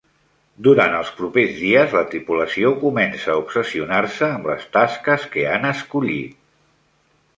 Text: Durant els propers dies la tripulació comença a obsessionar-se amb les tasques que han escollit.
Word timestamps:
Durant 0.67 0.95
els 0.99 1.09
propers 1.17 1.51
dies 1.57 1.93
la 1.97 2.01
tripulació 2.13 2.71
comença 2.85 3.31
a 3.35 3.37
obsessionar-se 3.43 4.31
amb 4.39 4.49
les 4.53 4.67
tasques 4.79 5.29
que 5.37 5.45
han 5.53 5.69
escollit. 5.75 6.39